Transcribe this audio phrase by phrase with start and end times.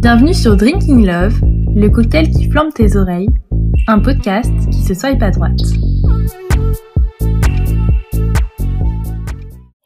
[0.00, 1.42] Bienvenue sur Drinking Love,
[1.76, 3.28] le cocktail qui flambe tes oreilles,
[3.86, 5.60] un podcast qui se swipe à droite.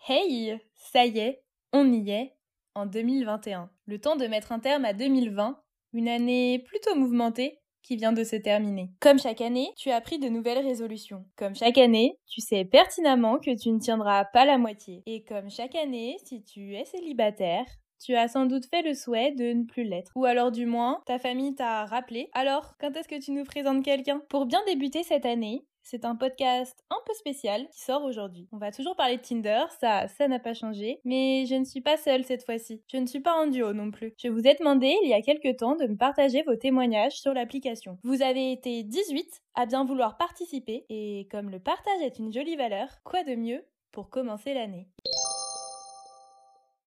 [0.09, 1.43] Hey, ça y est,
[1.73, 2.37] on y est,
[2.77, 3.69] en 2021.
[3.87, 5.61] Le temps de mettre un terme à 2020,
[5.95, 8.91] une année plutôt mouvementée qui vient de se terminer.
[9.01, 11.25] Comme chaque année, tu as pris de nouvelles résolutions.
[11.35, 15.03] Comme chaque année, tu sais pertinemment que tu ne tiendras pas la moitié.
[15.07, 17.67] Et comme chaque année, si tu es célibataire,
[18.03, 20.13] tu as sans doute fait le souhait de ne plus l'être.
[20.15, 22.29] Ou alors du moins, ta famille t'a rappelé.
[22.33, 24.23] Alors, quand est-ce que tu nous présentes quelqu'un?
[24.29, 28.49] Pour bien débuter cette année, c'est un podcast un peu spécial qui sort aujourd'hui.
[28.53, 31.83] On va toujours parler de Tinder, ça, ça n'a pas changé, mais je ne suis
[31.83, 32.83] pas seule cette fois-ci.
[32.91, 34.15] Je ne suis pas en duo non plus.
[34.19, 37.35] Je vous ai demandé il y a quelques temps de me partager vos témoignages sur
[37.35, 37.99] l'application.
[38.03, 42.57] Vous avez été 18 à bien vouloir participer, et comme le partage est une jolie
[42.57, 44.89] valeur, quoi de mieux pour commencer l'année?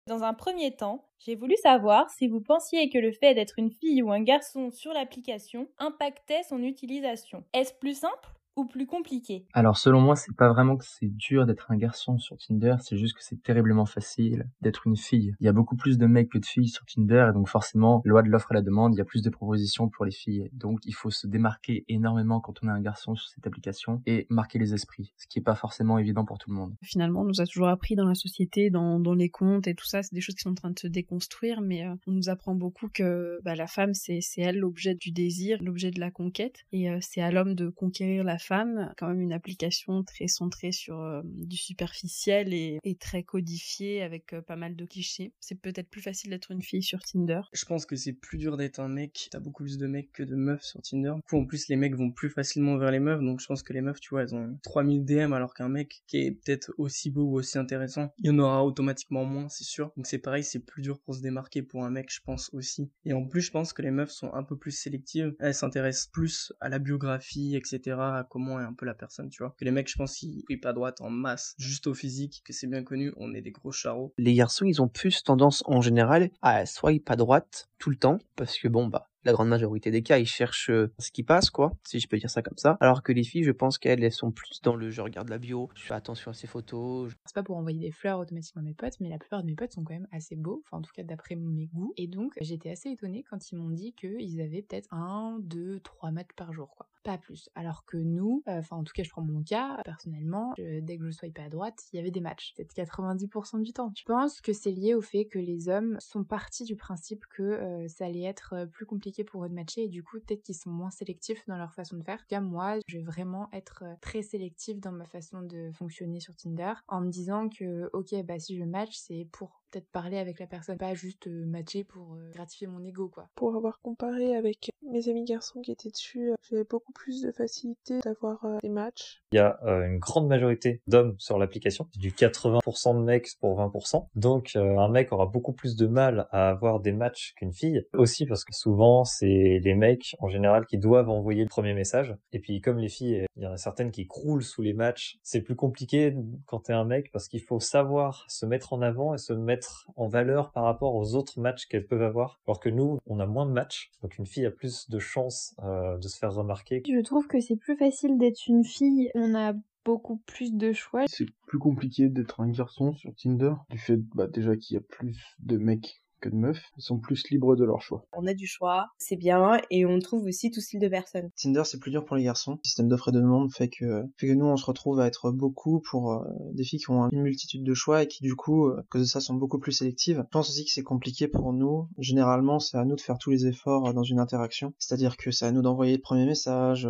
[0.07, 3.71] Dans un premier temps, j'ai voulu savoir si vous pensiez que le fait d'être une
[3.71, 7.43] fille ou un garçon sur l'application impactait son utilisation.
[7.53, 8.29] Est-ce plus simple?
[8.55, 12.17] Ou plus compliqué Alors selon moi, c'est pas vraiment que c'est dur d'être un garçon
[12.17, 15.35] sur Tinder, c'est juste que c'est terriblement facile d'être une fille.
[15.39, 18.01] Il y a beaucoup plus de mecs que de filles sur Tinder et donc forcément,
[18.05, 20.49] loi de l'offre et la demande, il y a plus de propositions pour les filles.
[20.53, 24.27] Donc il faut se démarquer énormément quand on est un garçon sur cette application et
[24.29, 26.75] marquer les esprits, ce qui est pas forcément évident pour tout le monde.
[26.83, 29.85] Finalement, on nous a toujours appris dans la société, dans, dans les contes et tout
[29.85, 32.29] ça, c'est des choses qui sont en train de se déconstruire, mais euh, on nous
[32.29, 36.65] apprend beaucoup que bah, la femme, c'est elle l'objet du désir, l'objet de la conquête,
[36.71, 40.71] et euh, c'est à l'homme de conquérir la femme, quand même une application très centrée
[40.71, 45.33] sur euh, du superficiel et, très codifiée avec euh, pas mal de clichés.
[45.39, 47.41] C'est peut-être plus facile d'être une fille sur Tinder.
[47.53, 49.27] Je pense que c'est plus dur d'être un mec.
[49.31, 51.13] T'as beaucoup plus de mecs que de meufs sur Tinder.
[51.15, 53.21] Du coup, en plus, les mecs vont plus facilement vers les meufs.
[53.21, 56.03] Donc, je pense que les meufs, tu vois, elles ont 3000 DM alors qu'un mec
[56.07, 59.63] qui est peut-être aussi beau ou aussi intéressant, il y en aura automatiquement moins, c'est
[59.63, 59.91] sûr.
[59.97, 62.91] Donc, c'est pareil, c'est plus dur pour se démarquer pour un mec, je pense aussi.
[63.05, 65.33] Et en plus, je pense que les meufs sont un peu plus sélectives.
[65.39, 69.43] Elles s'intéressent plus à la biographie, etc., à comment est un peu la personne, tu
[69.43, 69.55] vois.
[69.59, 72.51] Que les mecs, je pense, ils pris pas droite en masse, juste au physique, que
[72.51, 74.11] c'est bien connu, on est des gros charros.
[74.17, 78.17] Les garçons, ils ont plus tendance en général à swipe à droite tout le temps,
[78.35, 81.49] parce que bon, bah, la grande majorité des cas, ils cherchent euh, ce qui passe,
[81.49, 82.77] quoi, si je peux dire ça comme ça.
[82.81, 85.37] Alors que les filles, je pense qu'elles, elles sont plus dans le je regarde la
[85.37, 87.11] bio, je fais attention à ces photos.
[87.25, 89.55] C'est pas pour envoyer des fleurs automatiquement à mes potes, mais la plupart de mes
[89.55, 91.93] potes sont quand même assez beaux, enfin en tout cas d'après mes goûts.
[91.97, 96.11] Et donc j'étais assez étonnée quand ils m'ont dit qu'ils avaient peut-être un, deux, trois
[96.11, 96.87] matchs par jour, quoi.
[97.03, 97.49] Pas plus.
[97.55, 101.05] Alors que nous, euh, enfin en tout cas je prends mon cas, personnellement, dès que
[101.05, 102.53] je swipe à droite, il y avait des matchs.
[102.55, 103.91] Peut-être 90% du temps.
[103.95, 107.43] Je pense que c'est lié au fait que les hommes sont partis du principe que
[107.43, 110.55] euh, ça allait être plus compliqué pour eux de matcher et du coup peut-être qu'ils
[110.55, 112.15] sont moins sélectifs dans leur façon de faire.
[112.15, 115.71] En tout cas moi je vais vraiment être euh, très sélectif dans ma façon de
[115.73, 119.91] fonctionner sur Tinder en me disant que ok bah si je match c'est pour peut-être
[119.91, 123.27] parler avec la personne, pas juste euh, matcher pour euh, gratifier mon ego quoi.
[123.35, 127.99] Pour avoir comparé avec mes amis garçons qui étaient dessus, j'avais beaucoup plus de facilité
[128.01, 129.23] d'avoir des matchs.
[129.31, 134.07] Il y a une grande majorité d'hommes sur l'application, du 80% de mecs pour 20%.
[134.15, 137.83] Donc un mec aura beaucoup plus de mal à avoir des matchs qu'une fille.
[137.93, 142.15] Aussi parce que souvent c'est les mecs en général qui doivent envoyer le premier message.
[142.33, 145.17] Et puis comme les filles, il y en a certaines qui croulent sous les matchs.
[145.23, 146.13] C'est plus compliqué
[146.45, 149.62] quand t'es un mec parce qu'il faut savoir se mettre en avant et se mettre
[149.95, 152.39] en valeur par rapport aux autres matchs qu'elles peuvent avoir.
[152.47, 155.55] Alors que nous, on a moins de matchs, donc une fille a plus de chances
[155.63, 156.83] euh, de se faire remarquer.
[156.85, 159.11] Je trouve que c'est plus facile d'être une fille.
[159.15, 159.53] On a
[159.85, 161.03] beaucoup plus de choix.
[161.07, 164.81] C'est plus compliqué d'être un garçon sur Tinder, du fait bah, déjà qu'il y a
[164.81, 168.05] plus de mecs que de meufs, sont plus libres de leur choix.
[168.13, 171.29] On a du choix, c'est bien, et on trouve aussi tout style de personnes.
[171.35, 172.53] Tinder, c'est plus dur pour les garçons.
[172.53, 175.07] Le système d'offre et de demande fait que, fait que nous, on se retrouve à
[175.07, 176.23] être beaucoup pour euh,
[176.53, 179.01] des filles qui ont une multitude de choix et qui, du coup, euh, à cause
[179.01, 180.23] de ça, sont beaucoup plus sélectives.
[180.25, 181.87] Je pense aussi que c'est compliqué pour nous.
[181.97, 184.73] Généralement, c'est à nous de faire tous les efforts euh, dans une interaction.
[184.79, 186.87] C'est-à-dire que c'est à nous d'envoyer le premier message,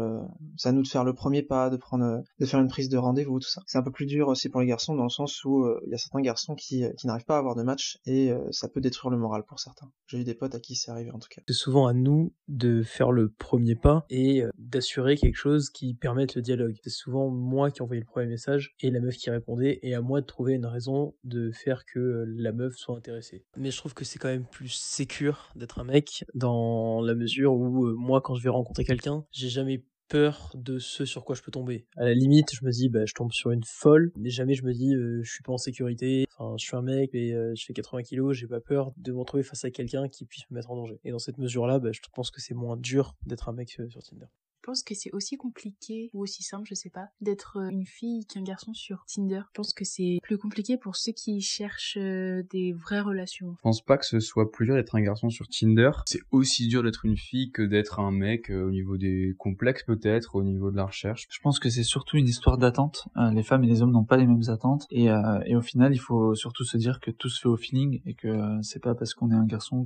[0.57, 2.97] c'est à nous de faire le premier pas, de prendre, de faire une prise de
[2.97, 3.61] rendez-vous, tout ça.
[3.65, 5.95] C'est un peu plus dur aussi pour les garçons dans le sens où il y
[5.95, 9.11] a certains garçons qui, qui n'arrivent pas à avoir de match et ça peut détruire
[9.11, 9.17] le
[9.47, 9.91] pour certains.
[10.07, 11.41] J'ai eu des potes à qui c'est arrivé en tout cas.
[11.47, 15.93] C'est souvent à nous de faire le premier pas et euh, d'assurer quelque chose qui
[15.93, 16.75] permette le dialogue.
[16.83, 20.01] C'est souvent moi qui envoyais le premier message et la meuf qui répondait et à
[20.01, 23.45] moi de trouver une raison de faire que euh, la meuf soit intéressée.
[23.57, 27.53] Mais je trouve que c'est quand même plus sécure d'être un mec dans la mesure
[27.53, 31.35] où euh, moi quand je vais rencontrer quelqu'un, j'ai jamais peur de ce sur quoi
[31.35, 31.87] je peux tomber.
[31.97, 34.63] À la limite, je me dis, bah, je tombe sur une folle, mais jamais je
[34.63, 37.53] me dis, euh, je suis pas en sécurité, enfin, je suis un mec et euh,
[37.55, 40.47] je fais 80 kilos, j'ai pas peur de me retrouver face à quelqu'un qui puisse
[40.51, 40.99] me mettre en danger.
[41.03, 43.89] Et dans cette mesure-là, bah, je pense que c'est moins dur d'être un mec euh,
[43.89, 44.27] sur Tinder.
[44.63, 48.25] Pense que c'est aussi compliqué ou aussi simple, je sais pas, d'être euh, une fille
[48.25, 49.41] qu'un garçon sur Tinder.
[49.49, 53.55] Je pense que c'est plus compliqué pour ceux qui cherchent euh, des vraies relations.
[53.57, 55.91] Je pense pas que ce soit plus dur d'être un garçon sur Tinder.
[56.05, 59.83] C'est aussi dur d'être une fille que d'être un mec euh, au niveau des complexes
[59.83, 61.27] peut-être, au niveau de la recherche.
[61.29, 63.07] Je pense que c'est surtout une histoire d'attente.
[63.33, 65.05] les femmes et les hommes n'ont pas les mêmes attentes et,
[65.45, 68.13] et, au final il faut surtout se dire que tout se fait au feeling et
[68.13, 68.29] que
[68.61, 69.85] c'est pas parce qu'on est un garçon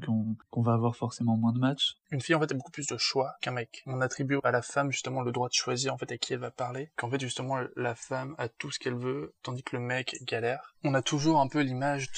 [0.50, 1.95] qu'on va avoir forcément moins de matchs.
[2.12, 3.83] Une fille en fait a beaucoup plus de choix qu'un mec.
[3.85, 6.40] On attribue à la femme justement le droit de choisir en fait à qui elle
[6.40, 9.81] va parler, qu'en fait justement la femme a tout ce qu'elle veut, tandis que le
[9.81, 10.75] mec galère.
[10.84, 12.10] On a toujours un peu l'image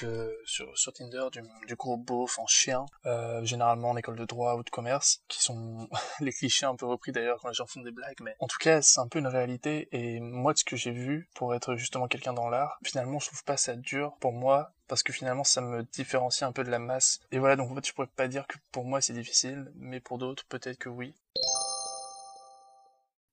[0.45, 4.55] sur, sur Tinder du, du gros beauf en chien, euh, généralement en école de droit
[4.55, 5.87] ou de commerce, qui sont
[6.19, 8.57] les clichés un peu repris d'ailleurs quand les gens font des blagues, mais en tout
[8.59, 11.75] cas c'est un peu une réalité et moi de ce que j'ai vu pour être
[11.75, 15.45] justement quelqu'un dans l'art, finalement je trouve pas ça dur pour moi parce que finalement
[15.45, 17.19] ça me différencie un peu de la masse.
[17.31, 20.01] Et voilà, donc en fait je pourrais pas dire que pour moi c'est difficile, mais
[20.01, 21.15] pour d'autres peut-être que oui.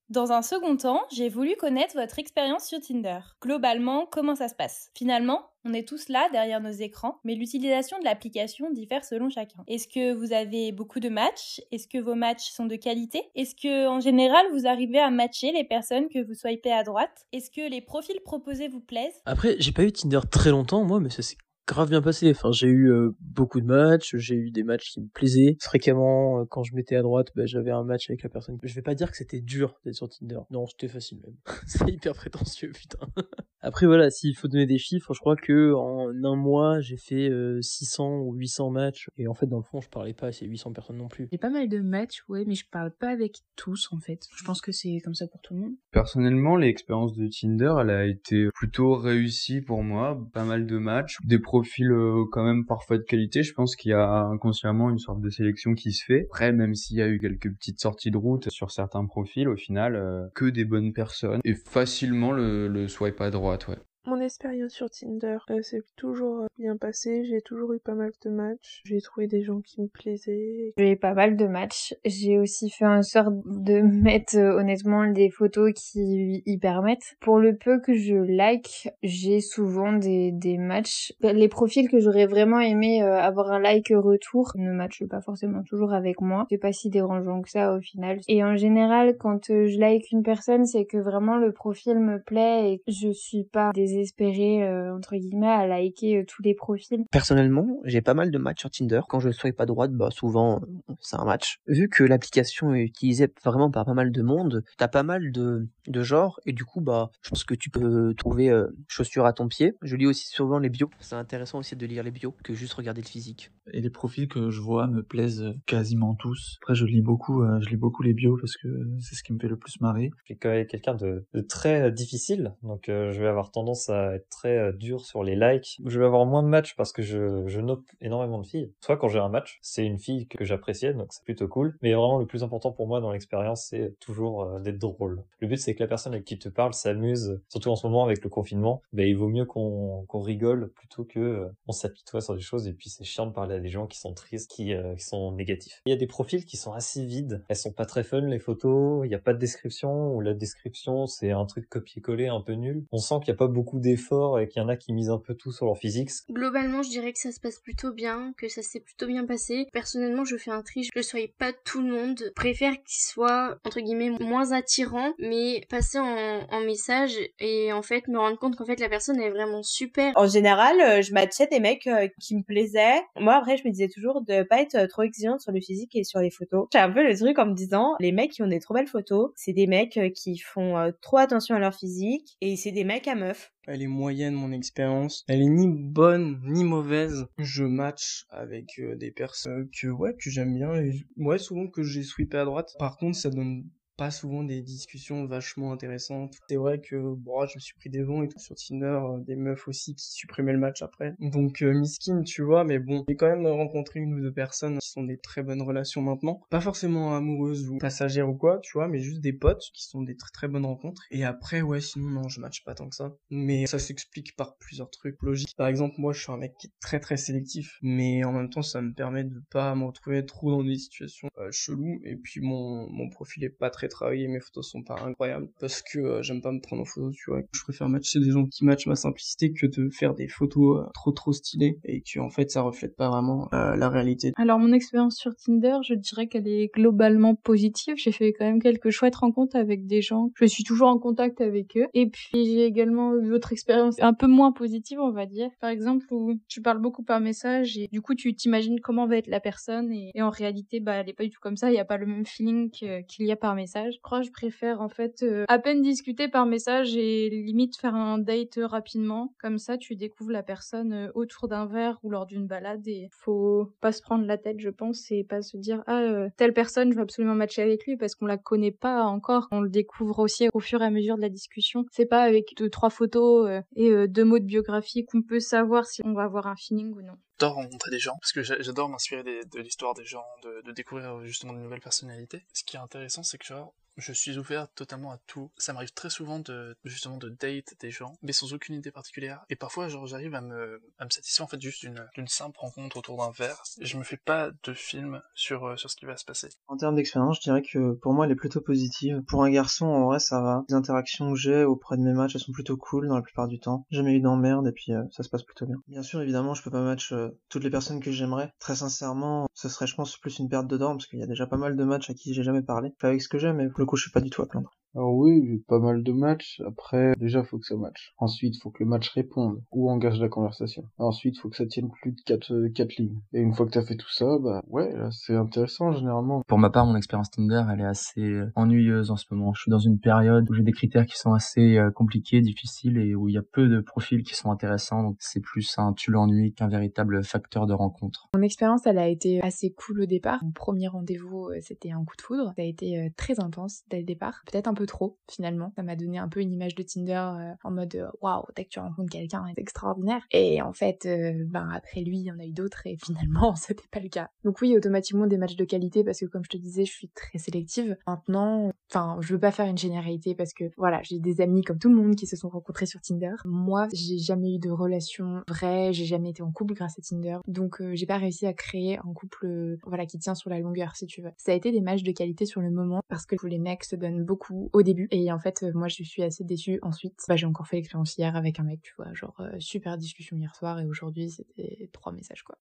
[0.08, 3.18] Dans un second temps, j'ai voulu connaître votre expérience sur Tinder.
[3.42, 4.92] Globalement, comment ça se passe?
[4.94, 9.64] Finalement, on est tous là derrière nos écrans, mais l'utilisation de l'application diffère selon chacun.
[9.66, 11.60] Est-ce que vous avez beaucoup de matchs?
[11.72, 13.24] Est-ce que vos matchs sont de qualité?
[13.34, 17.26] Est-ce que en général vous arrivez à matcher les personnes que vous swipez à droite?
[17.32, 19.20] Est-ce que les profils proposés vous plaisent?
[19.24, 21.36] Après, j'ai pas eu Tinder très longtemps moi, mais ça s'est
[21.66, 22.30] grave bien passé.
[22.30, 25.56] Enfin, j'ai eu euh, beaucoup de matchs, j'ai eu des matchs qui me plaisaient.
[25.60, 28.58] Fréquemment, euh, quand je mettais à droite, bah, j'avais un match avec la personne.
[28.62, 30.40] Je vais pas dire que c'était dur d'être sur Tinder.
[30.50, 31.36] Non, c'était facile même.
[31.66, 33.06] C'est hyper prétentieux, putain.
[33.66, 37.30] Après voilà, s'il faut donner des chiffres, je crois que en un mois, j'ai fait
[37.60, 39.08] 600 euh, ou 800 matchs.
[39.18, 41.26] Et en fait, dans le fond, je parlais pas à ces 800 personnes non plus.
[41.32, 44.20] J'ai pas mal de matchs, ouais, mais je parle pas avec tous en fait.
[44.36, 45.72] Je pense que c'est comme ça pour tout le monde.
[45.90, 50.16] Personnellement, l'expérience de Tinder, elle a été plutôt réussie pour moi.
[50.32, 53.42] Pas mal de matchs, des profil euh, quand même parfois de qualité.
[53.42, 56.26] Je pense qu'il y a inconsciemment une sorte de sélection qui se fait.
[56.30, 59.56] Après, même s'il y a eu quelques petites sorties de route sur certains profils, au
[59.56, 63.76] final, euh, que des bonnes personnes et facilement le, le swipe à droite, ouais.
[64.06, 67.24] Mon expérience sur Tinder euh, s'est toujours euh, bien passée.
[67.24, 68.80] J'ai toujours eu pas mal de matchs.
[68.84, 70.74] J'ai trouvé des gens qui me plaisaient.
[70.78, 71.92] J'ai eu pas mal de matchs.
[72.04, 77.16] J'ai aussi fait en sorte de mettre euh, honnêtement des photos qui y permettent.
[77.20, 81.12] Pour le peu que je like, j'ai souvent des, des matchs.
[81.20, 85.92] Les profils que j'aurais vraiment aimé avoir un like retour ne matchent pas forcément toujours
[85.92, 86.46] avec moi.
[86.48, 88.20] C'est pas si dérangeant que ça au final.
[88.28, 92.72] Et en général, quand je like une personne, c'est que vraiment le profil me plaît
[92.72, 97.04] et je suis pas des espérer euh, entre guillemets à liker euh, tous les profils
[97.10, 99.00] Personnellement, j'ai pas mal de matchs sur Tinder.
[99.08, 101.58] Quand je swipe à droite, bah souvent euh, c'est un match.
[101.66, 105.68] Vu que l'application est utilisée vraiment par pas mal de monde, t'as pas mal de,
[105.86, 108.52] de genres et du coup bah je pense que tu peux trouver
[108.88, 109.74] chaussures à ton pied.
[109.82, 110.90] Je lis aussi souvent les bios.
[111.00, 113.50] C'est intéressant aussi de lire les bios que juste regarder le physique.
[113.72, 116.58] Et les profils que je vois me plaisent quasiment tous.
[116.62, 118.68] Après je lis beaucoup, je lis beaucoup les bios parce que
[119.00, 120.10] c'est ce qui me fait le plus marrer.
[120.24, 124.14] Je suis quand même quelqu'un de, de, très difficile, donc je vais avoir tendance à
[124.14, 125.80] être très euh, dur sur les likes.
[125.84, 127.60] Je vais avoir moins de matchs parce que je, je
[128.00, 128.72] énormément de filles.
[128.80, 131.76] Soit quand j'ai un match, c'est une fille que j'appréciais, donc c'est plutôt cool.
[131.82, 135.24] Mais vraiment, le plus important pour moi dans l'expérience, c'est toujours euh, d'être drôle.
[135.40, 138.04] Le but, c'est que la personne avec qui tu parles s'amuse, surtout en ce moment
[138.04, 138.82] avec le confinement.
[138.92, 142.68] Ben, il vaut mieux qu'on qu'on rigole plutôt que euh, on s'apitoie sur des choses
[142.68, 145.32] et puis c'est chiant de parler à des gens qui sont tristes, qui, qui sont
[145.32, 145.82] négatifs.
[145.86, 147.42] Il y a des profils qui sont assez vides.
[147.48, 149.04] Elles sont pas très fun, les photos.
[149.04, 152.52] Il n'y a pas de description ou la description, c'est un truc copier-coller un peu
[152.52, 152.84] nul.
[152.92, 155.10] On sent qu'il n'y a pas beaucoup d'efforts et qu'il y en a qui misent
[155.10, 156.10] un peu tout sur leur physique.
[156.30, 159.66] Globalement, je dirais que ça se passe plutôt bien, que ça s'est plutôt bien passé.
[159.72, 162.20] Personnellement, je fais un tri, je ne sois pas tout le monde.
[162.24, 167.82] Je préfère qu'il soit, entre guillemets, moins attirant, mais passer en, en message et en
[167.82, 170.12] fait me rendre compte qu'en fait la personne est vraiment super.
[170.16, 173.00] En général, euh, je matchais des mecs euh, qui me plaisaient.
[173.18, 175.94] Moi, après, je me disais toujours de pas être euh, trop exigeante sur le physique
[175.94, 176.68] et sur les photos.
[176.72, 178.86] J'ai un peu le truc en me disant, les mecs qui ont des trop belles
[178.86, 183.08] photos, c'est des mecs qui font trop attention à leur physique et c'est des mecs
[183.08, 183.52] à meufs.
[183.66, 185.24] Elle est moyenne mon expérience.
[185.26, 187.26] Elle est ni bonne ni mauvaise.
[187.38, 191.82] Je match avec euh, des personnes que ouais que j'aime bien et ouais souvent que
[191.82, 192.76] j'ai sweepé à droite.
[192.78, 193.64] Par contre ça donne
[193.96, 196.34] pas souvent des discussions vachement intéressantes.
[196.48, 199.18] C'est vrai que bon, je me suis pris des vents et tout sur Tinder, euh,
[199.18, 201.14] des meufs aussi qui supprimaient le match après.
[201.18, 204.78] Donc euh, miskin, tu vois, mais bon, j'ai quand même rencontré une ou deux personnes
[204.78, 206.40] qui sont des très bonnes relations maintenant.
[206.50, 210.02] Pas forcément amoureuses ou passagères ou quoi, tu vois, mais juste des potes qui sont
[210.02, 211.02] des très très bonnes rencontres.
[211.10, 213.16] Et après, ouais, sinon non, je match pas tant que ça.
[213.30, 215.54] Mais ça s'explique par plusieurs trucs logiques.
[215.56, 218.50] Par exemple, moi, je suis un mec qui est très très sélectif, mais en même
[218.50, 222.00] temps, ça me permet de pas me retrouver trop dans des situations euh, cheloues.
[222.04, 225.48] Et puis mon mon profil est pas très très travaillé, mes photos sont pas incroyables
[225.60, 227.40] parce que euh, j'aime pas me prendre en photo, tu vois.
[227.52, 230.90] Je préfère matcher des gens qui matchent ma simplicité que de faire des photos euh,
[230.94, 234.32] trop trop stylées et que en fait ça reflète pas vraiment euh, la réalité.
[234.36, 237.94] Alors mon expérience sur Tinder, je dirais qu'elle est globalement positive.
[237.96, 240.30] J'ai fait quand même quelques chouettes rencontres avec des gens.
[240.36, 241.86] Je suis toujours en contact avec eux.
[241.94, 245.48] Et puis j'ai également eu d'autres expériences un peu moins positives, on va dire.
[245.60, 249.16] Par exemple où tu parles beaucoup par message et du coup tu t'imagines comment va
[249.16, 251.70] être la personne et, en réalité bah elle est pas du tout comme ça.
[251.70, 253.75] Il y a pas le même feeling qu'il y a par message.
[253.90, 257.76] Je crois que je préfère en fait euh, à peine discuter par message et limite
[257.76, 259.34] faire un date rapidement.
[259.38, 263.08] Comme ça tu découvres la personne euh, autour d'un verre ou lors d'une balade et
[263.12, 266.52] faut pas se prendre la tête je pense et pas se dire ah euh, telle
[266.52, 269.48] personne je veux absolument matcher avec lui parce qu'on la connaît pas encore.
[269.50, 271.84] On le découvre aussi au fur et à mesure de la discussion.
[271.92, 276.02] C'est pas avec deux trois photos et deux mots de biographie qu'on peut savoir si
[276.04, 277.16] on va avoir un feeling ou non.
[277.38, 281.22] J'adore rencontrer des gens parce que j'adore m'inspirer de l'histoire des gens, de, de, découvrir
[281.24, 282.46] justement de nouvelles personnalités.
[282.54, 285.50] Ce qui est intéressant, c'est que genre, je suis ouvert totalement à tout.
[285.56, 289.44] Ça m'arrive très souvent de justement de date des gens, mais sans aucune idée particulière.
[289.48, 292.96] Et parfois, genre, j'arrive à me, à me satisfaire en fait juste d'une simple rencontre
[292.98, 293.62] autour d'un verre.
[293.80, 296.48] Je me fais pas de film sur, euh, sur ce qui va se passer.
[296.68, 299.22] En termes d'expérience, je dirais que pour moi, elle est plutôt positive.
[299.26, 300.64] Pour un garçon, en vrai, ça va.
[300.68, 303.48] Les interactions que j'ai auprès de mes matchs, elles sont plutôt cool dans la plupart
[303.48, 303.86] du temps.
[303.90, 305.76] Jamais eu d'emmerde et puis euh, ça se passe plutôt bien.
[305.88, 308.52] Bien sûr, évidemment, je peux pas match euh, toutes les personnes que j'aimerais.
[308.58, 311.26] Très sincèrement, ce serait, je pense, plus une perte de dents parce qu'il y a
[311.26, 312.92] déjà pas mal de matchs à qui j'ai jamais parlé.
[313.02, 314.75] avec ce que j'aime, mais pour coup, je suis pas du tout à plaindre.
[314.96, 316.62] Alors oui, j'ai pas mal de matchs.
[316.66, 318.14] Après, déjà, faut que ça matche.
[318.16, 320.84] Ensuite, faut que le match réponde ou engage la conversation.
[320.96, 323.20] Ensuite, faut que ça tienne plus de 4, euh, quatre lignes.
[323.34, 326.42] Et une fois que t'as fait tout ça, bah ouais, là, c'est intéressant généralement.
[326.46, 329.52] Pour ma part, mon expérience Tinder, elle est assez euh, ennuyeuse en ce moment.
[329.52, 332.96] Je suis dans une période où j'ai des critères qui sont assez euh, compliqués, difficiles
[332.96, 335.02] et où il y a peu de profils qui sont intéressants.
[335.02, 338.30] Donc c'est plus un tu l'ennuie qu'un véritable facteur de rencontre.
[338.34, 340.42] Mon expérience, elle a été assez cool au départ.
[340.42, 342.54] Mon premier rendez-vous, c'était un coup de foudre.
[342.56, 344.42] Ça a été très intense dès le départ.
[344.50, 345.72] Peut-être un peu trop finalement.
[345.76, 348.64] Ça m'a donné un peu une image de Tinder euh, en mode euh, waouh, dès
[348.64, 350.22] que tu rencontres quelqu'un, c'est extraordinaire.
[350.30, 353.54] Et en fait, euh, ben après lui, il y en a eu d'autres et finalement,
[353.56, 354.30] c'était pas le cas.
[354.44, 357.08] Donc oui, automatiquement des matchs de qualité parce que comme je te disais, je suis
[357.08, 357.96] très sélective.
[358.06, 361.78] Maintenant, enfin, je veux pas faire une généralité parce que voilà, j'ai des amis comme
[361.78, 363.34] tout le monde qui se sont rencontrés sur Tinder.
[363.44, 367.38] Moi, j'ai jamais eu de relation vraie, j'ai jamais été en couple grâce à Tinder.
[367.46, 371.06] Donc j'ai pas réussi à créer un couple voilà qui tient sur la longueur si
[371.06, 371.30] tu veux.
[371.36, 373.96] Ça a été des matchs de qualité sur le moment parce que les mecs se
[373.96, 377.24] donnent beaucoup au début et en fait, euh, moi, je suis assez déçue ensuite.
[377.28, 380.36] Bah, j'ai encore fait l'expérience hier avec un mec, tu vois, genre euh, super discussion
[380.36, 382.56] hier soir et aujourd'hui, c'était trois messages, quoi.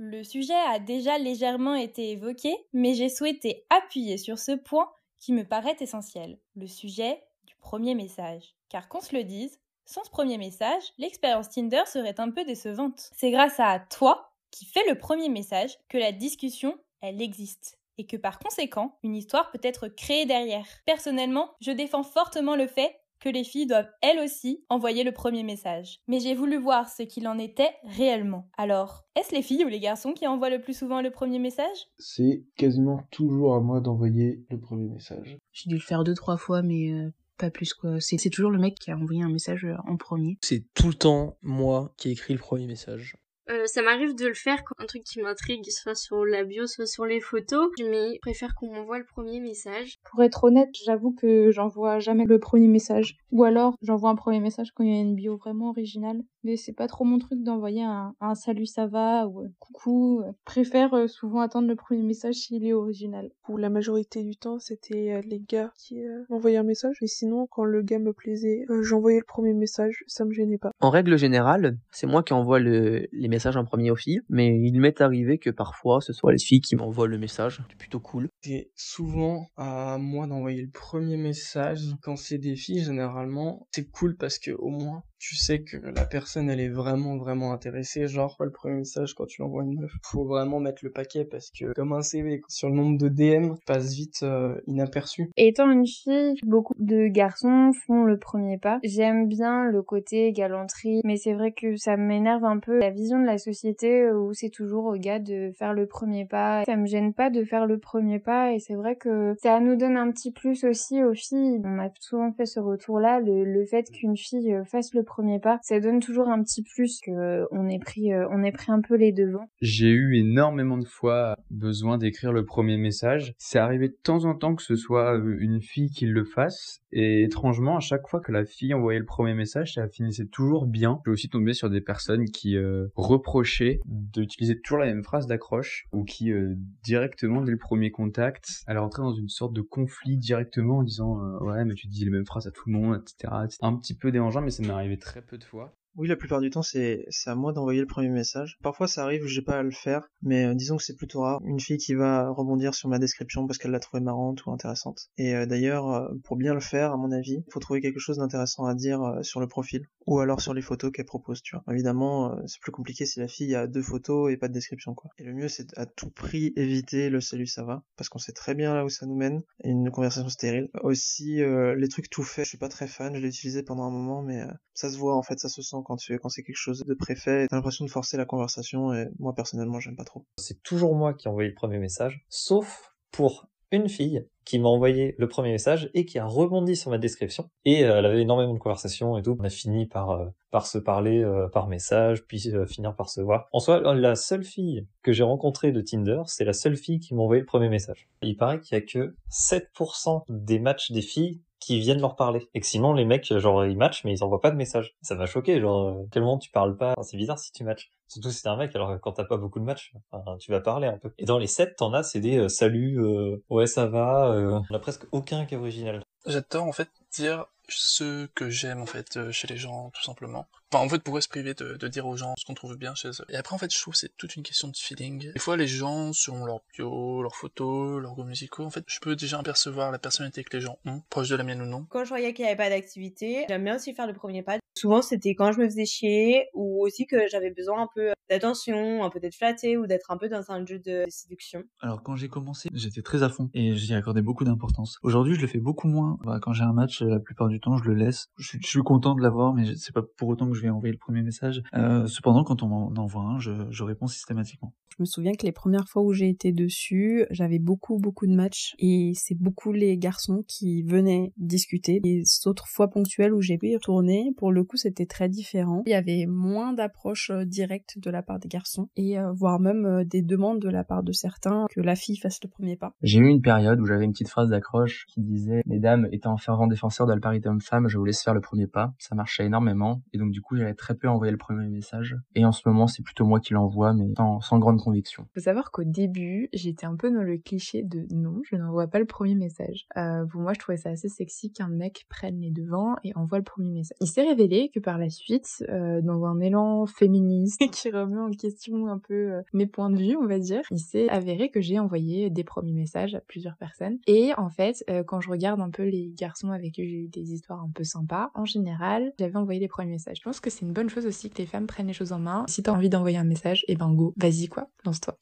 [0.00, 4.88] Le sujet a déjà légèrement été évoqué, mais j'ai souhaité appuyer sur ce point
[5.18, 8.54] qui me paraît essentiel, le sujet du premier message.
[8.68, 13.10] Car qu'on se le dise, sans ce premier message, l'expérience Tinder serait un peu décevante.
[13.16, 18.06] C'est grâce à toi, qui fais le premier message, que la discussion, elle existe et
[18.06, 20.66] que par conséquent, une histoire peut être créée derrière.
[20.86, 25.42] Personnellement, je défends fortement le fait que les filles doivent elles aussi envoyer le premier
[25.42, 26.00] message.
[26.06, 28.48] Mais j'ai voulu voir ce qu'il en était réellement.
[28.56, 31.88] Alors, est-ce les filles ou les garçons qui envoient le plus souvent le premier message?
[31.98, 35.38] C'est quasiment toujours à moi d'envoyer le premier message.
[35.52, 38.00] J'ai dû le faire deux trois fois, mais euh, pas plus quoi.
[38.00, 40.38] C'est toujours le mec qui a envoyé un message euh, en premier.
[40.42, 43.16] C'est tout le temps moi qui ai écrit le premier message.
[43.50, 46.66] Euh, ça m'arrive de le faire quand un truc qui m'intrigue, soit sur la bio,
[46.66, 49.96] soit sur les photos, mais je préfère qu'on m'envoie le premier message.
[50.10, 53.16] Pour être honnête, j'avoue que j'envoie jamais le premier message.
[53.30, 56.20] Ou alors, j'envoie un premier message quand il y a une bio vraiment originale.
[56.44, 60.22] Mais c'est pas trop mon truc d'envoyer un, salut ça va ou euh, coucou.
[60.26, 63.30] Je préfère euh, souvent attendre le premier message s'il est original.
[63.42, 66.96] Pour la majorité du temps, c'était les gars qui m'envoyaient un message.
[67.02, 70.70] Et sinon, quand le gars me plaisait, j'envoyais le premier message, ça me gênait pas.
[70.80, 74.58] En règle générale, c'est moi qui envoie le, les messages en premier aux filles, mais
[74.60, 78.00] il m'est arrivé que parfois ce soit les filles qui m'envoient le message, c'est plutôt
[78.00, 78.28] cool.
[78.42, 84.16] C'est souvent à moi d'envoyer le premier message quand c'est des filles généralement, c'est cool
[84.16, 88.06] parce que au moins tu sais que la personne elle est vraiment vraiment intéressée.
[88.06, 89.92] Genre le premier message quand tu l'envoies une meuf.
[90.02, 93.54] Faut vraiment mettre le paquet parce que comme un CV sur le nombre de DM
[93.66, 95.30] passe vite euh, inaperçu.
[95.36, 98.78] Étant une fille beaucoup de garçons font le premier pas.
[98.84, 103.20] J'aime bien le côté galanterie mais c'est vrai que ça m'énerve un peu la vision
[103.20, 106.64] de la société où c'est toujours au gars de faire le premier pas.
[106.64, 109.76] Ça me gêne pas de faire le premier pas et c'est vrai que ça nous
[109.76, 111.60] donne un petit plus aussi aux filles.
[111.64, 115.40] On m'a souvent fait ce retour là le, le fait qu'une fille fasse le premier
[115.40, 118.70] pas, ça donne toujours un petit plus que on est pris, euh, on est pris
[118.70, 119.48] un peu les devants.
[119.60, 123.34] J'ai eu énormément de fois besoin d'écrire le premier message.
[123.38, 126.80] C'est arrivé de temps en temps que ce soit euh, une fille qui le fasse.
[126.90, 130.66] Et étrangement, à chaque fois que la fille envoyait le premier message, ça finissait toujours
[130.66, 131.00] bien.
[131.04, 135.86] J'ai aussi tombé sur des personnes qui euh, reprochaient d'utiliser toujours la même phrase d'accroche
[135.92, 140.16] ou qui euh, directement dès le premier contact, allaient rentrer dans une sorte de conflit
[140.16, 143.34] directement en disant ouais mais tu dis les mêmes phrases à tout le monde, etc.
[143.48, 145.76] C'est un petit peu dérangeant, mais ça m'est arrivé très peu de fois.
[145.98, 148.56] Oui, la plupart du temps, c'est à moi d'envoyer le premier message.
[148.62, 151.40] Parfois, ça arrive, j'ai pas à le faire, mais euh, disons que c'est plutôt rare.
[151.44, 155.08] Une fille qui va rebondir sur ma description parce qu'elle l'a trouvée marrante ou intéressante.
[155.16, 157.98] Et euh, d'ailleurs, euh, pour bien le faire, à mon avis, il faut trouver quelque
[157.98, 161.56] chose d'intéressant à dire sur le profil ou alors sur les photos qu'elle propose, tu
[161.56, 161.64] vois.
[161.74, 164.94] Évidemment, c'est plus compliqué si la fille a deux photos et pas de description.
[165.18, 168.32] Et le mieux, c'est à tout prix éviter le salut, ça va, parce qu'on sait
[168.32, 169.42] très bien là où ça nous mène.
[169.64, 170.70] Une conversation stérile.
[170.82, 173.90] Aussi, les trucs tout faits, je suis pas très fan, je l'ai utilisé pendant un
[173.90, 176.94] moment, mais ça se voit en fait, ça se sent quand c'est quelque chose de
[176.94, 180.24] préfet, t'as l'impression de forcer la conversation et moi personnellement j'aime pas trop.
[180.36, 184.68] C'est toujours moi qui ai envoyé le premier message, sauf pour une fille qui m'a
[184.68, 188.22] envoyé le premier message et qui a rebondi sur ma description et euh, elle avait
[188.22, 189.36] énormément de conversations et tout.
[189.38, 193.20] On a fini par euh, par se parler euh, par message puis finir par se
[193.20, 193.48] voir.
[193.52, 197.14] En soi, la seule fille que j'ai rencontrée de Tinder, c'est la seule fille qui
[197.14, 198.08] m'a envoyé le premier message.
[198.22, 202.48] Il paraît qu'il y a que 7% des matchs des filles qui viennent leur parler.
[202.54, 204.96] Et que sinon, les mecs, genre, ils matchent, mais ils envoient pas de message.
[205.02, 206.94] Ça m'a choqué, genre, euh, quel moment tu parles pas.
[207.02, 207.90] c'est bizarre si tu matches.
[208.06, 209.92] Surtout si t'es un mec, alors quand t'as pas beaucoup de matchs,
[210.40, 211.12] tu vas parler un peu.
[211.18, 214.30] Et dans les 7, t'en as, c'est des euh, salut, euh, ouais, ça va.
[214.70, 216.02] on a presque aucun qui est original.
[216.26, 220.48] J'adore, en fait, dire ce que j'aime en fait chez les gens tout simplement.
[220.72, 223.08] Enfin en fait pourquoi se priver de, dire aux gens ce qu'on trouve bien chez
[223.08, 223.26] eux.
[223.30, 225.32] Et après en fait je trouve c'est toute une question de feeling.
[225.32, 228.98] Des fois les gens sur leur bio, leurs photos, leurs goûts musicaux, en fait je
[229.00, 231.86] peux déjà apercevoir la personnalité que les gens ont, proche de la mienne ou non.
[231.90, 234.58] Quand je voyais qu'il n'y avait pas d'activité, j'aime bien aussi faire le premier pas.
[234.78, 239.02] Souvent c'était quand je me faisais chier ou aussi que j'avais besoin un peu d'attention,
[239.02, 241.64] un peu d'être flatté ou d'être un peu dans un jeu de séduction.
[241.80, 244.98] Alors quand j'ai commencé, j'étais très à fond et j'y accordais beaucoup d'importance.
[245.02, 246.16] Aujourd'hui, je le fais beaucoup moins.
[246.24, 248.28] Bah, quand j'ai un match, la plupart du temps, je le laisse.
[248.36, 250.98] Je, suis content de l'avoir, mais c'est pas pour autant que je vais envoyer le
[250.98, 251.60] premier message.
[251.74, 254.74] Euh, cependant, quand on m'en envoie un, je, je réponds systématiquement.
[254.98, 258.34] Je me souviens que les premières fois où j'ai été dessus, j'avais beaucoup beaucoup de
[258.34, 262.00] matchs et c'est beaucoup les garçons qui venaient discuter.
[262.02, 265.82] Les autres fois ponctuelles où j'ai pu y retourner, pour le coup, c'était très différent.
[265.86, 269.58] Il y avait moins d'approche euh, directe de la part des garçons et euh, voire
[269.58, 272.76] même euh, des demandes de la part de certains que la fille fasse le premier
[272.76, 272.92] pas.
[273.02, 276.68] J'ai eu une période où j'avais une petite phrase d'accroche qui disait "Mesdames, étant fervent
[276.68, 280.02] défenseur de la parité homme-femme, je vous laisse faire le premier pas." Ça marchait énormément
[280.12, 282.16] et donc du coup, j'avais très peu envoyé le premier message.
[282.34, 285.26] Et en ce moment, c'est plutôt moi qui l'envoie, mais sans, sans grande conviction.
[285.34, 288.98] Faut savoir qu'au début, j'étais un peu dans le cliché de non, je n'envoie pas
[288.98, 289.86] le premier message.
[289.96, 293.38] Euh, pour moi, je trouvais ça assez sexy qu'un mec prenne les devants et envoie
[293.38, 293.96] le premier message.
[294.00, 298.30] Il s'est révélé que par la suite, euh, dans un élan féministe qui remet en
[298.30, 301.60] question un peu euh, mes points de vue, on va dire, il s'est avéré que
[301.60, 303.98] j'ai envoyé des premiers messages à plusieurs personnes.
[304.06, 307.08] Et en fait, euh, quand je regarde un peu les garçons avec qui j'ai eu
[307.08, 310.18] des histoires un peu sympas, en général, j'avais envoyé les premiers messages.
[310.18, 312.18] Je pense que c'est une bonne chose aussi que les femmes prennent les choses en
[312.18, 312.44] main.
[312.48, 315.16] Si t'as envie d'envoyer un message, et eh ben go, vas-y quoi, lance-toi.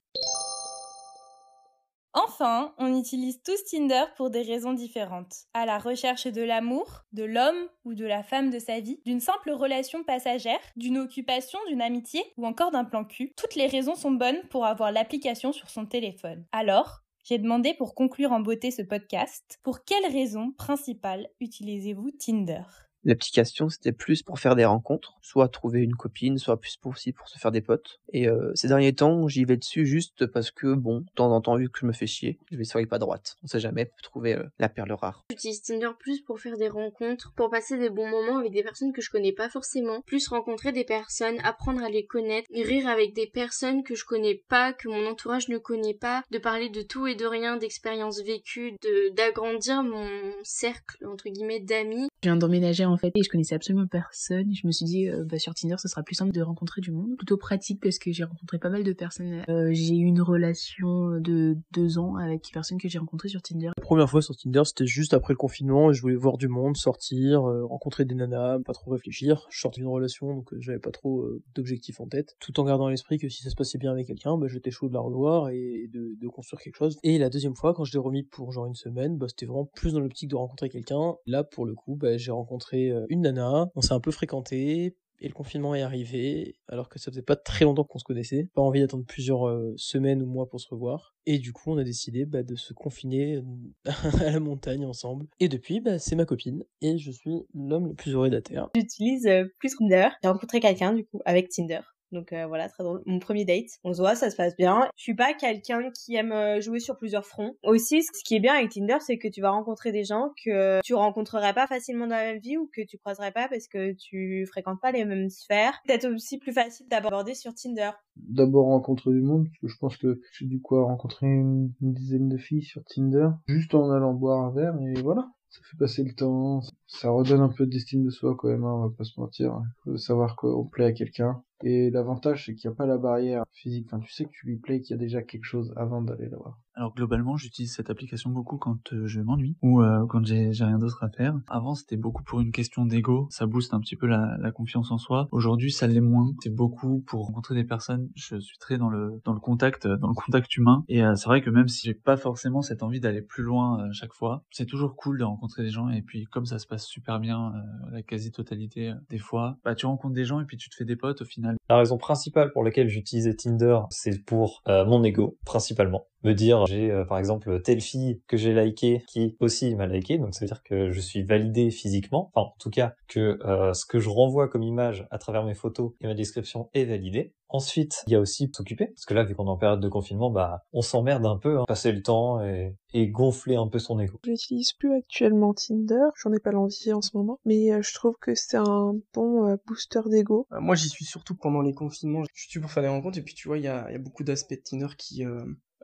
[2.38, 5.46] Enfin, on utilise tous Tinder pour des raisons différentes.
[5.54, 9.20] À la recherche de l'amour, de l'homme ou de la femme de sa vie, d'une
[9.20, 13.32] simple relation passagère, d'une occupation, d'une amitié ou encore d'un plan cul.
[13.38, 16.44] Toutes les raisons sont bonnes pour avoir l'application sur son téléphone.
[16.52, 22.64] Alors, j'ai demandé pour conclure en beauté ce podcast, pour quelles raisons principales utilisez-vous Tinder?
[23.06, 27.12] L'application, c'était plus pour faire des rencontres, soit trouver une copine, soit plus pour aussi
[27.12, 28.00] pour se faire des potes.
[28.12, 31.40] Et euh, ces derniers temps, j'y vais dessus juste parce que, bon, de temps en
[31.40, 33.36] temps, vu que je me fais chier, je vais sur pas droite.
[33.44, 35.24] On sait jamais, trouver euh, la perle rare.
[35.30, 38.92] J'utilise Tinder plus pour faire des rencontres, pour passer des bons moments avec des personnes
[38.92, 43.14] que je connais pas forcément, plus rencontrer des personnes, apprendre à les connaître, rire avec
[43.14, 46.82] des personnes que je connais pas, que mon entourage ne connaît pas, de parler de
[46.82, 52.08] tout et de rien, d'expériences vécues, de d'agrandir mon cercle entre guillemets d'amis.
[52.22, 54.52] Je viens d'emménager en fait et je connaissais absolument personne.
[54.54, 56.92] Je me suis dit euh, bah, sur Tinder ce sera plus simple de rencontrer du
[56.92, 59.42] monde, plutôt pratique parce que j'ai rencontré pas mal de personnes.
[59.48, 63.42] Euh, j'ai eu une relation de deux ans avec des personnes que j'ai rencontrées sur
[63.42, 63.70] Tinder.
[63.76, 66.76] La première fois sur Tinder c'était juste après le confinement je voulais voir du monde,
[66.76, 69.46] sortir, euh, rencontrer des nanas, pas trop réfléchir.
[69.50, 72.90] Je sortais d'une relation donc j'avais pas trop d'objectifs en tête, tout en gardant à
[72.90, 75.50] l'esprit que si ça se passait bien avec quelqu'un, bah, j'étais chaud de la revoir
[75.50, 76.98] et de, construire quelque chose.
[77.04, 79.64] Et la deuxième fois quand je l'ai remis pour genre une semaine, bah, c'était vraiment
[79.64, 81.14] plus dans l'optique de rencontrer quelqu'un.
[81.26, 85.32] Là pour le coup j'ai rencontré une nana, on s'est un peu fréquenté, Et le
[85.34, 88.48] confinement est arrivé, alors que ça faisait pas très longtemps qu'on se connaissait.
[88.54, 91.14] Pas envie d'attendre plusieurs euh, semaines ou mois pour se revoir.
[91.24, 93.42] Et du coup, on a décidé bah, de se confiner euh,
[94.20, 95.26] à la montagne ensemble.
[95.40, 96.64] Et depuis, bah, c'est ma copine.
[96.82, 98.68] Et je suis l'homme le plus heureux de la Terre.
[98.74, 100.08] J'utilise euh, plus Tinder.
[100.22, 101.80] J'ai rencontré quelqu'un, du coup, avec Tinder.
[102.12, 103.02] Donc euh, voilà, très drôle.
[103.06, 104.88] Mon premier date, on se voit, ça se passe bien.
[104.96, 107.54] Je suis pas quelqu'un qui aime euh, jouer sur plusieurs fronts.
[107.64, 110.80] Aussi, ce qui est bien avec Tinder, c'est que tu vas rencontrer des gens que
[110.82, 113.92] tu rencontrerais pas facilement dans la même vie ou que tu croiserais pas parce que
[113.92, 115.80] tu fréquentes pas les mêmes sphères.
[115.86, 117.90] Peut-être aussi plus facile d'aborder sur Tinder.
[118.16, 121.92] D'abord rencontrer du monde, parce que je pense que j'ai du quoi rencontrer une, une
[121.92, 125.76] dizaine de filles sur Tinder, juste en allant boire un verre et voilà ça fait
[125.78, 128.94] passer le temps, ça redonne un peu d'estime de soi quand même, hein, on va
[128.96, 129.60] pas se mentir.
[129.86, 131.42] Il faut savoir qu'on plaît à quelqu'un.
[131.62, 133.86] Et l'avantage, c'est qu'il n'y a pas la barrière physique.
[133.86, 136.28] Enfin, tu sais que tu lui plais, qu'il y a déjà quelque chose avant d'aller
[136.28, 136.58] la voir.
[136.78, 140.78] Alors globalement, j'utilise cette application beaucoup quand euh, je m'ennuie ou euh, quand j'ai rien
[140.78, 141.34] d'autre à faire.
[141.48, 143.28] Avant, c'était beaucoup pour une question d'ego.
[143.30, 145.26] Ça booste un petit peu la, la confiance en soi.
[145.32, 146.34] Aujourd'hui, ça l'est moins.
[146.42, 148.10] C'est beaucoup pour rencontrer des personnes.
[148.14, 150.84] Je suis très dans le dans le contact, dans le contact humain.
[150.88, 153.82] Et euh, c'est vrai que même si j'ai pas forcément cette envie d'aller plus loin
[153.88, 155.88] à chaque fois, c'est toujours cool de rencontrer des gens.
[155.88, 157.54] Et puis comme ça se passe super bien,
[157.90, 160.96] la quasi-totalité des fois, bah tu rencontres des gens et puis tu te fais des
[160.96, 161.56] potes au final.
[161.70, 166.90] La raison principale pour laquelle j'utilisais Tinder, c'est pour mon ego principalement me dire j'ai
[166.90, 170.48] euh, par exemple telle fille que j'ai liké qui aussi m'a liké donc ça veut
[170.48, 174.08] dire que je suis validé physiquement enfin en tout cas que euh, ce que je
[174.08, 178.16] renvoie comme image à travers mes photos et ma description est validé Ensuite, il y
[178.16, 180.82] a aussi s'occuper, parce que là, vu qu'on est en période de confinement, bah, on
[180.82, 184.18] s'emmerde un peu, hein, passer le temps et, et gonfler un peu son ego.
[184.24, 187.94] Je n'utilise plus actuellement Tinder, j'en ai pas l'envie en ce moment, mais euh, je
[187.94, 190.46] trouve que c'est un bon euh, booster d'ego.
[190.52, 192.24] Euh, moi, j'y suis surtout pendant les confinements.
[192.34, 193.98] Je suis pour faire des rencontres, et puis tu vois, il y a, y a,
[193.98, 195.24] beaucoup d'aspects de Tinder qui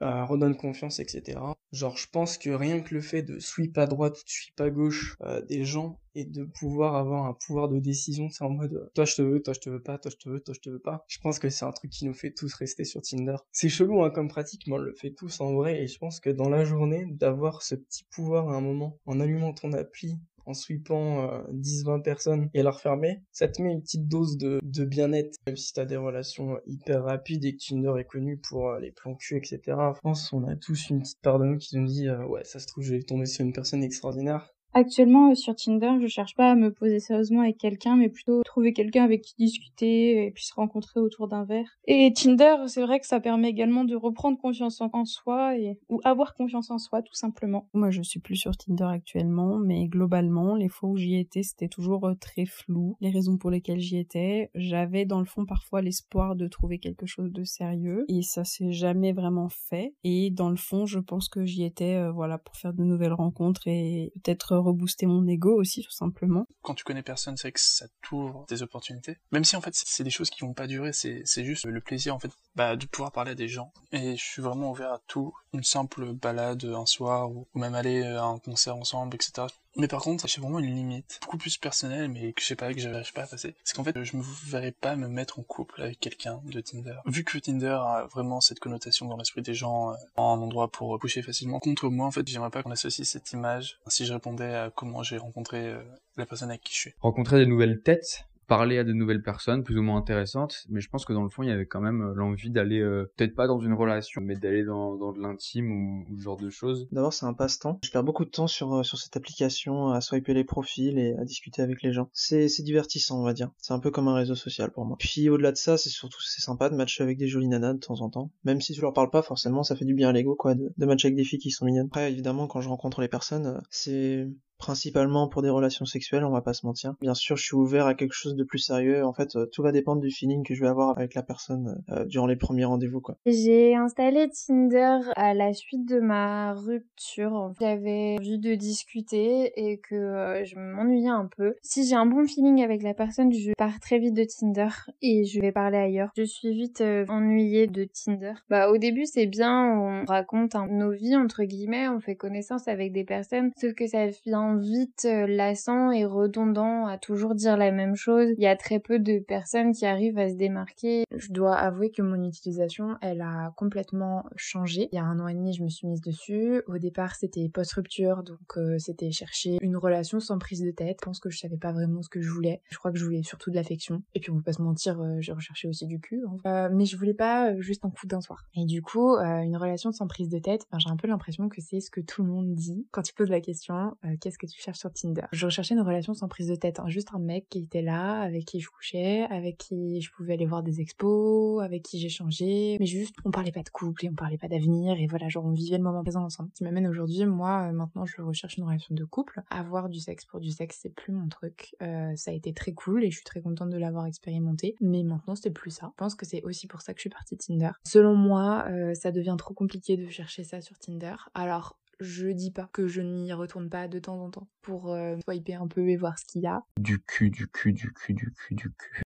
[0.00, 1.38] euh, redonne confiance, etc.
[1.72, 5.16] Genre, je pense que rien que le fait de sweep à droite, sweep à gauche
[5.22, 9.04] euh, des gens et de pouvoir avoir un pouvoir de décision, c'est en mode toi
[9.04, 10.70] je te veux, toi je te veux pas, toi je te veux, toi je te
[10.70, 11.04] veux pas.
[11.08, 13.36] Je pense que c'est un truc qui nous fait tous rester sur Tinder.
[13.52, 16.20] C'est chelou hein, comme pratique, mais on le fait tous en vrai et je pense
[16.20, 20.18] que dans la journée, d'avoir ce petit pouvoir à un moment en allumant ton appli
[20.46, 24.60] en sweepant euh, 10-20 personnes et leur fermer, ça te met une petite dose de,
[24.62, 25.36] de bien-être.
[25.46, 28.90] Même si t'as des relations hyper rapides et que Tinder est connu pour euh, les
[28.90, 29.60] plans cul, etc.
[29.66, 32.44] Je pense on a tous une petite part de nous qui nous dit euh, ouais
[32.44, 34.52] ça se trouve je vais tomber sur une personne extraordinaire.
[34.74, 38.42] Actuellement, euh, sur Tinder, je cherche pas à me poser sérieusement avec quelqu'un, mais plutôt
[38.42, 41.78] trouver quelqu'un avec qui discuter et puis se rencontrer autour d'un verre.
[41.86, 46.00] Et Tinder, c'est vrai que ça permet également de reprendre confiance en soi et ou
[46.04, 47.68] avoir confiance en soi, tout simplement.
[47.74, 51.68] Moi, je suis plus sur Tinder actuellement, mais globalement, les fois où j'y étais, c'était
[51.68, 52.96] toujours euh, très flou.
[53.00, 57.04] Les raisons pour lesquelles j'y étais, j'avais dans le fond parfois l'espoir de trouver quelque
[57.04, 59.94] chose de sérieux et ça s'est jamais vraiment fait.
[60.02, 63.12] Et dans le fond, je pense que j'y étais, euh, voilà, pour faire de nouvelles
[63.12, 66.46] rencontres et peut-être rebooster mon ego aussi tout simplement.
[66.62, 69.18] Quand tu connais personne, c'est que ça t'ouvre des opportunités.
[69.30, 72.14] Même si en fait c'est des choses qui vont pas durer, c'est juste le plaisir
[72.14, 73.72] en fait bah, de pouvoir parler à des gens.
[73.92, 78.02] Et je suis vraiment ouvert à tout, une simple balade un soir ou même aller
[78.02, 79.46] à un concert ensemble, etc.
[79.76, 82.72] Mais par contre, j'ai vraiment une limite, beaucoup plus personnelle, mais que je sais pas,
[82.74, 83.54] que j'arrive pas à passer.
[83.64, 86.96] C'est qu'en fait, je me verrais pas me mettre en couple avec quelqu'un de Tinder.
[87.06, 90.68] Vu que Tinder a vraiment cette connotation dans l'esprit des gens, euh, en un endroit
[90.68, 91.58] pour coucher facilement.
[91.58, 95.02] Contre moi, en fait, j'aimerais pas qu'on associe cette image si je répondais à comment
[95.02, 95.82] j'ai rencontré euh,
[96.16, 96.94] la personne avec qui je suis.
[97.00, 100.88] Rencontrer des nouvelles têtes, parler à de nouvelles personnes plus ou moins intéressantes, mais je
[100.88, 103.34] pense que dans le fond, il y avait quand même euh, l'envie d'aller, euh, peut-être
[103.34, 106.50] pas dans une relation, mais d'aller dans, dans de l'intime ou, ou, ce genre de
[106.50, 106.88] choses.
[106.92, 107.78] D'abord, c'est un passe-temps.
[107.82, 111.14] Je perds beaucoup de temps sur, euh, sur cette application à swiper les profils et
[111.16, 112.08] à discuter avec les gens.
[112.12, 113.50] C'est, c'est divertissant, on va dire.
[113.58, 114.96] C'est un peu comme un réseau social pour moi.
[114.98, 117.78] Puis au-delà de ça, c'est surtout, c'est sympa de matcher avec des jolies nanas de
[117.78, 118.30] temps en temps.
[118.44, 120.72] Même si tu leur parles pas, forcément, ça fait du bien à l'ego, quoi, de,
[120.76, 121.86] de matcher avec des filles qui sont mignonnes.
[121.86, 124.28] Après, évidemment, quand je rencontre les personnes, c'est
[124.62, 126.94] principalement pour des relations sexuelles, on va pas se mentir.
[127.00, 129.04] Bien sûr, je suis ouvert à quelque chose de plus sérieux.
[129.04, 132.04] En fait, tout va dépendre du feeling que je vais avoir avec la personne euh,
[132.04, 133.16] durant les premiers rendez-vous, quoi.
[133.26, 137.52] J'ai installé Tinder à la suite de ma rupture.
[137.60, 141.56] J'avais envie de discuter et que euh, je m'ennuyais un peu.
[141.62, 144.68] Si j'ai un bon feeling avec la personne, je pars très vite de Tinder
[145.02, 146.10] et je vais parler ailleurs.
[146.16, 148.34] Je suis vite euh, ennuyée de Tinder.
[148.48, 152.92] Bah, au début, c'est bien, on raconte nos vies, entre guillemets, on fait connaissance avec
[152.92, 157.96] des personnes, sauf que ça vient vite lassant et redondant à toujours dire la même
[157.96, 158.28] chose.
[158.36, 161.04] Il y a très peu de personnes qui arrivent à se démarquer.
[161.14, 164.88] Je dois avouer que mon utilisation, elle a complètement changé.
[164.92, 166.62] Il y a un an et demi, je me suis mise dessus.
[166.66, 170.98] Au départ, c'était post-rupture, donc euh, c'était chercher une relation sans prise de tête.
[171.00, 172.62] Je pense que je savais pas vraiment ce que je voulais.
[172.70, 174.02] Je crois que je voulais surtout de l'affection.
[174.14, 176.22] Et puis on peut pas se mentir, euh, j'ai recherché aussi du cul.
[176.26, 176.36] Hein.
[176.46, 178.44] Euh, mais je voulais pas juste un coup d'un soir.
[178.54, 181.60] Et du coup, une relation sans prise de tête, ben, j'ai un peu l'impression que
[181.60, 184.60] c'est ce que tout le monde dit quand tu poses la question, qu'est-ce que tu
[184.60, 185.22] cherches sur Tinder.
[185.32, 186.88] Je recherchais une relation sans prise de tête, hein.
[186.88, 190.46] juste un mec qui était là, avec qui je couchais, avec qui je pouvais aller
[190.46, 194.14] voir des expos, avec qui j'échangeais, mais juste on parlait pas de couple et on
[194.14, 196.50] parlait pas d'avenir et voilà, genre on vivait le moment présent ensemble.
[196.52, 199.42] Ce qui m'amène aujourd'hui, moi euh, maintenant je recherche une relation de couple.
[199.50, 201.74] Avoir du sexe pour du sexe, c'est plus mon truc.
[201.82, 205.02] Euh, ça a été très cool et je suis très contente de l'avoir expérimenté, mais
[205.02, 205.88] maintenant c'est plus ça.
[205.92, 207.70] Je pense que c'est aussi pour ça que je suis partie de Tinder.
[207.84, 211.14] Selon moi, euh, ça devient trop compliqué de chercher ça sur Tinder.
[211.34, 215.16] Alors je dis pas que je n'y retourne pas de temps en temps pour euh,
[215.24, 216.62] swiper un peu et voir ce qu'il y a.
[216.78, 219.02] Du cul, du cul, du cul, du cul, du cul.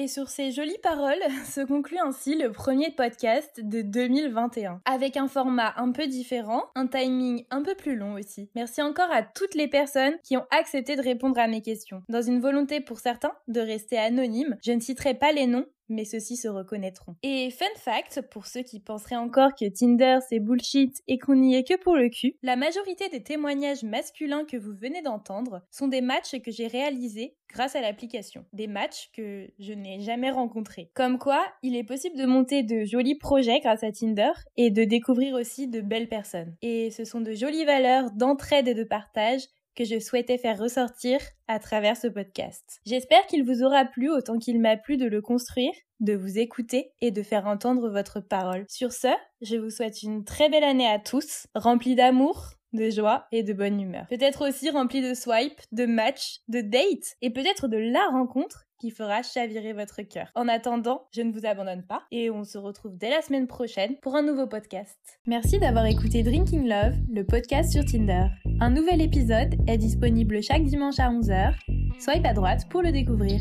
[0.00, 4.80] Et sur ces jolies paroles se conclut ainsi le premier podcast de 2021.
[4.84, 8.48] Avec un format un peu différent, un timing un peu plus long aussi.
[8.54, 12.02] Merci encore à toutes les personnes qui ont accepté de répondre à mes questions.
[12.08, 16.04] Dans une volonté pour certains de rester anonymes, je ne citerai pas les noms mais
[16.04, 17.16] ceux-ci se reconnaîtront.
[17.22, 21.54] Et fun fact, pour ceux qui penseraient encore que Tinder c'est bullshit et qu'on n'y
[21.54, 25.88] est que pour le cul, la majorité des témoignages masculins que vous venez d'entendre sont
[25.88, 28.44] des matchs que j'ai réalisés grâce à l'application.
[28.52, 30.90] Des matchs que je n'ai jamais rencontrés.
[30.94, 34.84] Comme quoi, il est possible de monter de jolis projets grâce à Tinder et de
[34.84, 36.54] découvrir aussi de belles personnes.
[36.62, 39.42] Et ce sont de jolies valeurs d'entraide et de partage
[39.78, 42.80] que je souhaitais faire ressortir à travers ce podcast.
[42.84, 46.90] J'espère qu'il vous aura plu autant qu'il m'a plu de le construire, de vous écouter
[47.00, 48.64] et de faire entendre votre parole.
[48.68, 49.06] Sur ce,
[49.40, 53.52] je vous souhaite une très belle année à tous, remplie d'amour, de joie et de
[53.52, 54.06] bonne humeur.
[54.08, 58.90] Peut-être aussi remplie de swipes, de matchs, de dates et peut-être de la rencontre qui
[58.90, 60.30] fera chavirer votre cœur.
[60.34, 63.96] En attendant, je ne vous abandonne pas et on se retrouve dès la semaine prochaine
[63.96, 64.98] pour un nouveau podcast.
[65.26, 68.26] Merci d'avoir écouté Drinking Love, le podcast sur Tinder.
[68.60, 71.54] Un nouvel épisode est disponible chaque dimanche à 11h.
[71.98, 73.40] Soyez à droite pour le découvrir.